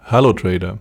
[0.00, 0.78] Hallo Trader.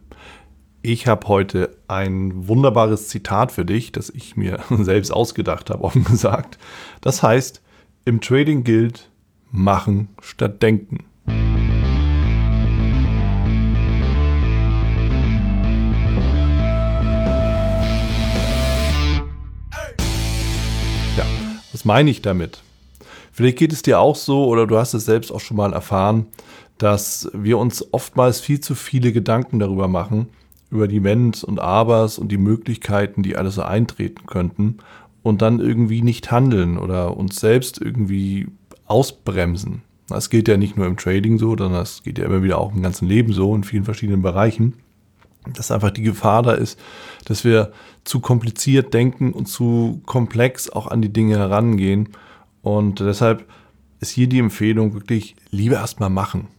[0.81, 6.05] Ich habe heute ein wunderbares Zitat für dich, das ich mir selbst ausgedacht habe, offen
[6.05, 6.57] gesagt.
[7.01, 7.61] Das heißt,
[8.05, 9.09] im Trading gilt
[9.51, 11.05] machen statt denken.
[21.17, 21.25] Ja,
[21.73, 22.61] was meine ich damit?
[23.37, 26.25] Vielleicht geht es dir auch so oder du hast es selbst auch schon mal erfahren,
[26.79, 30.29] dass wir uns oftmals viel zu viele Gedanken darüber machen,
[30.71, 34.77] über die Wenns und Abers und die Möglichkeiten, die alles so eintreten könnten
[35.21, 38.47] und dann irgendwie nicht handeln oder uns selbst irgendwie
[38.87, 39.83] ausbremsen.
[40.07, 42.73] Das geht ja nicht nur im Trading so, sondern das geht ja immer wieder auch
[42.73, 44.73] im ganzen Leben so, in vielen verschiedenen Bereichen.
[45.53, 46.79] Dass einfach die Gefahr da ist,
[47.25, 47.71] dass wir
[48.03, 52.09] zu kompliziert denken und zu komplex auch an die Dinge herangehen
[52.67, 53.45] und deshalb
[54.01, 56.49] ist hier die Empfehlung wirklich lieber erstmal machen.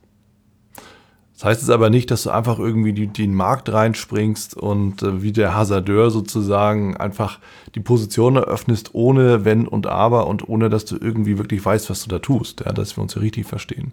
[1.34, 5.22] Das heißt jetzt aber nicht, dass du einfach irgendwie die, den Markt reinspringst und äh,
[5.22, 7.38] wie der Hasardeur sozusagen einfach
[7.76, 12.02] die Position eröffnest, ohne Wenn und Aber und ohne, dass du irgendwie wirklich weißt, was
[12.02, 13.93] du da tust, ja, dass wir uns hier richtig verstehen.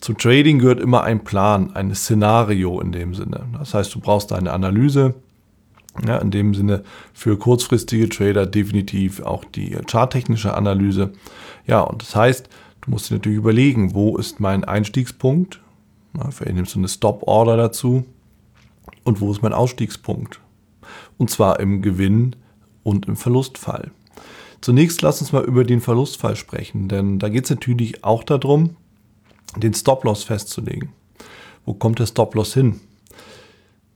[0.00, 3.44] Zum Trading gehört immer ein Plan, ein Szenario in dem Sinne.
[3.58, 5.14] Das heißt, du brauchst eine Analyse,
[6.06, 11.12] ja, in dem Sinne für kurzfristige Trader definitiv auch die charttechnische Analyse.
[11.66, 12.48] Ja, und das heißt,
[12.82, 15.60] du musst dir natürlich überlegen, wo ist mein Einstiegspunkt?
[16.16, 18.04] Ja, vielleicht nimmst du eine Stop-Order dazu.
[19.04, 20.40] Und wo ist mein Ausstiegspunkt?
[21.16, 22.36] Und zwar im Gewinn
[22.82, 23.90] und im Verlustfall.
[24.60, 28.76] Zunächst lass uns mal über den Verlustfall sprechen, denn da geht es natürlich auch darum,
[29.56, 30.90] den Stop-Loss festzulegen.
[31.64, 32.80] Wo kommt der Stop-Loss hin?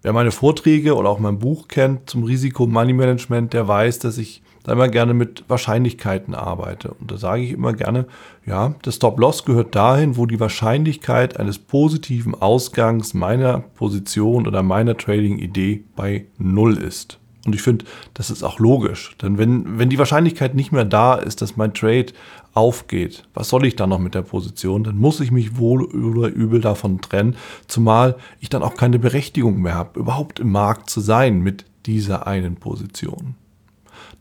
[0.03, 4.19] Wer meine Vorträge oder auch mein Buch kennt zum Risiko Money Management, der weiß, dass
[4.19, 6.95] ich da immer gerne mit Wahrscheinlichkeiten arbeite.
[6.95, 8.07] Und da sage ich immer gerne,
[8.45, 14.97] ja, der Stop-Loss gehört dahin, wo die Wahrscheinlichkeit eines positiven Ausgangs meiner Position oder meiner
[14.97, 17.21] Trading-Idee bei Null ist.
[17.45, 19.17] Und ich finde, das ist auch logisch.
[19.21, 22.07] Denn wenn, wenn die Wahrscheinlichkeit nicht mehr da ist, dass mein Trade
[22.55, 24.85] aufgeht, was soll ich dann noch mit der Position?
[24.85, 27.37] Dann muss ich mich wohl oder übel davon trennen,
[27.67, 32.27] zumal ich dann auch keine Berechtigung mehr habe, überhaupt im Markt zu sein mit dieser
[32.27, 33.35] einen Position.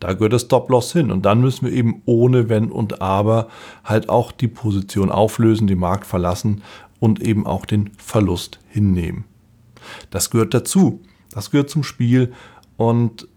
[0.02, 1.12] Da gehört das Stop-Loss hin.
[1.12, 3.48] Und dann müssen wir eben ohne Wenn und Aber
[3.84, 6.64] halt auch die Position auflösen, den Markt verlassen
[7.00, 9.26] und eben auch den Verlust hinnehmen.
[10.10, 11.02] Das gehört dazu.
[11.32, 12.34] Das gehört zum Spiel.
[12.82, 13.28] Und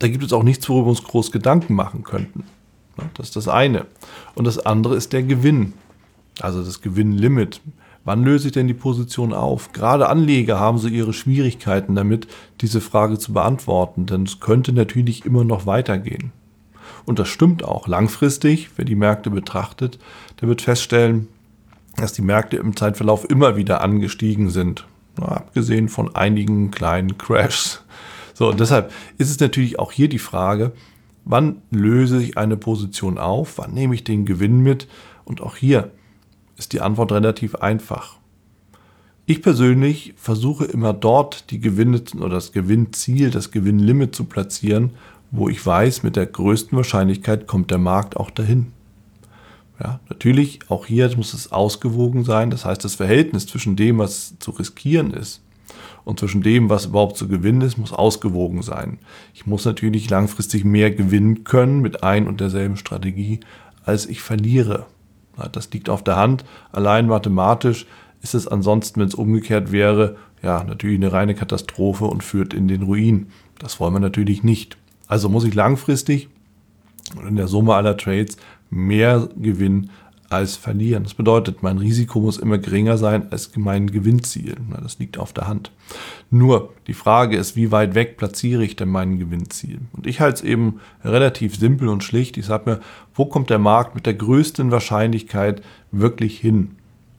[0.00, 2.44] da gibt es auch nichts, worüber wir uns groß Gedanken machen könnten.
[3.14, 3.86] Das ist das eine.
[4.34, 5.72] Und das andere ist der Gewinn.
[6.40, 7.62] Also das Gewinnlimit.
[8.04, 9.72] Wann löse ich denn die Position auf?
[9.72, 12.28] Gerade Anleger haben so ihre Schwierigkeiten damit,
[12.60, 16.32] diese Frage zu beantworten, denn es könnte natürlich immer noch weitergehen.
[17.06, 17.88] Und das stimmt auch.
[17.88, 19.98] Langfristig, wer die Märkte betrachtet,
[20.42, 21.28] der wird feststellen,
[21.96, 24.86] dass die Märkte im Zeitverlauf immer wieder angestiegen sind.
[25.18, 27.82] Abgesehen von einigen kleinen Crashs.
[28.36, 30.72] So, und deshalb ist es natürlich auch hier die Frage,
[31.24, 34.88] wann löse ich eine Position auf, wann nehme ich den Gewinn mit?
[35.24, 35.90] Und auch hier
[36.58, 38.18] ist die Antwort relativ einfach.
[39.24, 44.90] Ich persönlich versuche immer dort die Gewinne oder das Gewinnziel, das Gewinnlimit zu platzieren,
[45.30, 48.66] wo ich weiß, mit der größten Wahrscheinlichkeit kommt der Markt auch dahin.
[49.82, 52.50] Ja, natürlich, auch hier muss es ausgewogen sein.
[52.50, 55.40] Das heißt, das Verhältnis zwischen dem, was zu riskieren ist,
[56.06, 59.00] und zwischen dem, was überhaupt zu gewinnen ist, muss ausgewogen sein.
[59.34, 63.40] Ich muss natürlich langfristig mehr gewinnen können mit ein und derselben Strategie,
[63.84, 64.86] als ich verliere.
[65.50, 66.44] Das liegt auf der Hand.
[66.70, 67.86] Allein mathematisch
[68.22, 72.68] ist es ansonsten, wenn es umgekehrt wäre, ja, natürlich eine reine Katastrophe und führt in
[72.68, 73.26] den Ruin.
[73.58, 74.78] Das wollen wir natürlich nicht.
[75.08, 76.28] Also muss ich langfristig
[77.26, 78.36] in der Summe aller Trades
[78.70, 79.90] mehr gewinnen
[80.30, 81.04] als verlieren.
[81.04, 84.56] Das bedeutet, mein Risiko muss immer geringer sein als mein Gewinnziel.
[84.82, 85.70] Das liegt auf der Hand.
[86.30, 89.80] Nur die Frage ist, wie weit weg platziere ich denn mein Gewinnziel?
[89.92, 92.36] Und ich halte es eben relativ simpel und schlicht.
[92.36, 92.80] Ich sage mir,
[93.14, 96.72] wo kommt der Markt mit der größten Wahrscheinlichkeit wirklich hin?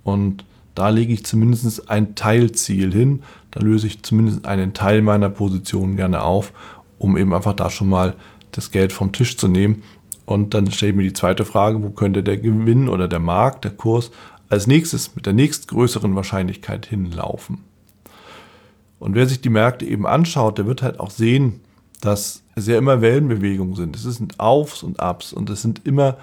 [0.03, 0.45] Und
[0.75, 3.24] da lege ich zumindest ein Teilziel hin.
[3.51, 6.53] Da löse ich zumindest einen Teil meiner Position gerne auf,
[7.00, 8.15] um eben einfach da schon mal
[8.51, 9.83] das Geld vom Tisch zu nehmen
[10.27, 13.63] und dann stelle ich mir die zweite Frage, wo könnte der Gewinn oder der Markt,
[13.63, 14.12] der Kurs
[14.50, 17.59] als nächstes mit der nächstgrößeren Wahrscheinlichkeit hinlaufen.
[19.00, 21.62] Und wer sich die Märkte eben anschaut, der wird halt auch sehen,
[22.01, 23.95] dass es ja immer Wellenbewegungen sind.
[23.95, 26.18] Es sind Aufs und Abs und es sind immer,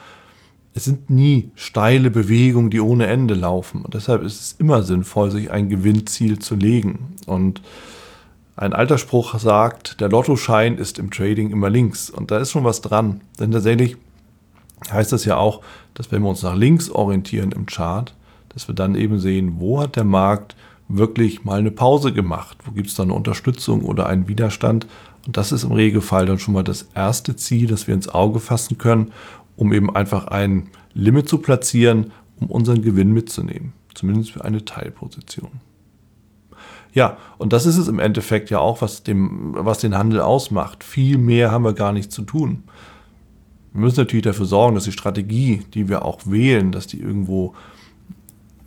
[0.74, 3.80] es sind nie steile Bewegungen, die ohne Ende laufen.
[3.80, 7.14] Und deshalb ist es immer sinnvoll, sich ein Gewinnziel zu legen.
[7.24, 7.62] Und
[8.56, 12.08] ein alter Spruch sagt, der Lottoschein ist im Trading immer links.
[12.08, 13.20] Und da ist schon was dran.
[13.40, 13.96] Denn tatsächlich
[14.90, 15.60] heißt das ja auch,
[15.94, 18.14] dass wenn wir uns nach links orientieren im Chart,
[18.50, 20.54] dass wir dann eben sehen, wo hat der Markt
[20.88, 22.58] wirklich mal eine Pause gemacht?
[22.64, 24.86] Wo gibt es da eine Unterstützung oder einen Widerstand?
[25.26, 28.38] Und das ist im Regelfall dann schon mal das erste Ziel, das wir ins Auge
[28.38, 29.12] fassen können,
[29.56, 33.72] um eben einfach ein Limit zu platzieren, um unseren Gewinn mitzunehmen.
[33.94, 35.50] Zumindest für eine Teilposition.
[36.94, 40.84] Ja, und das ist es im Endeffekt ja auch, was, dem, was den Handel ausmacht.
[40.84, 42.62] Viel mehr haben wir gar nicht zu tun.
[43.72, 47.54] Wir müssen natürlich dafür sorgen, dass die Strategie, die wir auch wählen, dass die irgendwo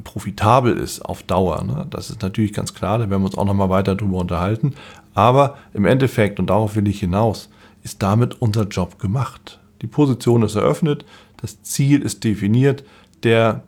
[0.04, 1.64] profitabel ist auf Dauer.
[1.64, 1.88] Ne?
[1.90, 4.74] Das ist natürlich ganz klar, da werden wir uns auch nochmal weiter drüber unterhalten.
[5.14, 7.50] Aber im Endeffekt, und darauf will ich hinaus,
[7.84, 9.60] ist damit unser Job gemacht.
[9.82, 11.06] Die Position ist eröffnet,
[11.38, 12.84] das Ziel ist definiert,
[13.24, 13.64] der,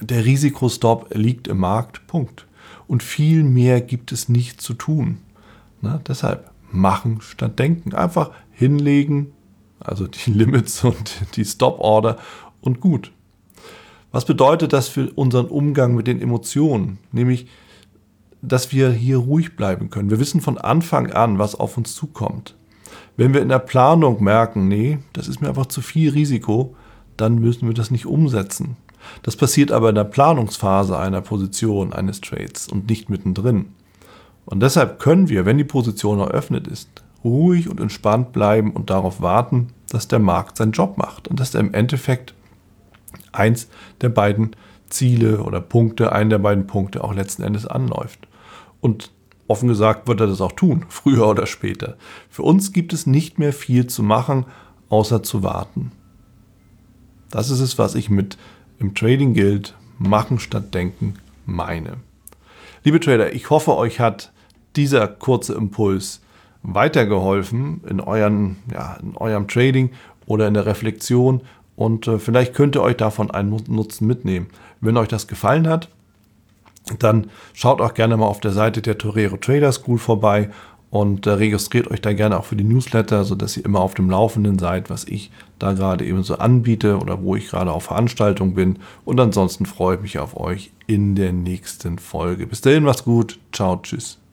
[0.00, 2.46] der Risikostop liegt im Markt, Punkt.
[2.86, 5.18] Und viel mehr gibt es nicht zu tun.
[5.80, 7.94] Na, deshalb machen statt denken.
[7.94, 9.32] Einfach hinlegen,
[9.80, 12.18] also die Limits und die Stop-Order
[12.60, 13.12] und gut.
[14.12, 16.98] Was bedeutet das für unseren Umgang mit den Emotionen?
[17.10, 17.48] Nämlich,
[18.42, 20.10] dass wir hier ruhig bleiben können.
[20.10, 22.54] Wir wissen von Anfang an, was auf uns zukommt.
[23.16, 26.76] Wenn wir in der Planung merken, nee, das ist mir einfach zu viel Risiko,
[27.16, 28.76] dann müssen wir das nicht umsetzen.
[29.22, 33.66] Das passiert aber in der Planungsphase einer Position eines Trades und nicht mittendrin.
[34.46, 39.20] Und deshalb können wir, wenn die Position eröffnet ist, ruhig und entspannt bleiben und darauf
[39.20, 42.34] warten, dass der Markt seinen Job macht und dass er im Endeffekt
[43.32, 43.68] eins
[44.00, 44.54] der beiden
[44.88, 48.28] Ziele oder Punkte, einen der beiden Punkte auch letzten Endes anläuft.
[48.80, 49.10] Und
[49.48, 51.96] offen gesagt wird er das auch tun, früher oder später.
[52.28, 54.46] Für uns gibt es nicht mehr viel zu machen,
[54.88, 55.92] außer zu warten.
[57.30, 58.36] Das ist es, was ich mit
[58.84, 61.14] im Trading gilt, machen statt denken
[61.46, 61.94] meine.
[62.82, 64.30] Liebe Trader, ich hoffe, euch hat
[64.76, 66.20] dieser kurze Impuls
[66.62, 69.90] weitergeholfen in, euren, ja, in eurem Trading
[70.26, 71.40] oder in der Reflexion
[71.76, 74.48] und äh, vielleicht könnt ihr euch davon einen Nutzen mitnehmen.
[74.82, 75.88] Wenn euch das gefallen hat,
[76.98, 80.50] dann schaut auch gerne mal auf der Seite der Torero Trader School vorbei
[80.94, 84.08] und äh, registriert euch da gerne auch für die Newsletter, sodass ihr immer auf dem
[84.08, 88.54] Laufenden seid, was ich da gerade eben so anbiete oder wo ich gerade auf Veranstaltung
[88.54, 88.78] bin.
[89.04, 92.46] Und ansonsten freue ich mich auf euch in der nächsten Folge.
[92.46, 93.40] Bis dahin, macht's gut.
[93.50, 94.23] Ciao, tschüss.